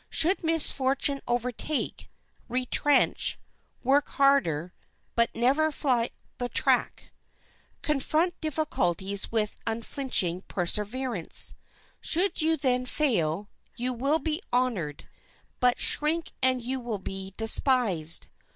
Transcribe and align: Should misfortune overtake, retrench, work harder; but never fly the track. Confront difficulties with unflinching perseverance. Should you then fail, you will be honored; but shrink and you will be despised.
Should 0.09 0.43
misfortune 0.43 1.21
overtake, 1.27 2.09
retrench, 2.47 3.37
work 3.83 4.09
harder; 4.09 4.73
but 5.13 5.29
never 5.35 5.71
fly 5.71 6.09
the 6.39 6.49
track. 6.49 7.11
Confront 7.83 8.41
difficulties 8.41 9.31
with 9.31 9.57
unflinching 9.67 10.41
perseverance. 10.47 11.53
Should 11.99 12.41
you 12.41 12.57
then 12.57 12.87
fail, 12.87 13.47
you 13.77 13.93
will 13.93 14.17
be 14.17 14.41
honored; 14.51 15.07
but 15.59 15.79
shrink 15.79 16.31
and 16.41 16.63
you 16.63 16.79
will 16.79 16.97
be 16.97 17.35
despised. 17.37 18.27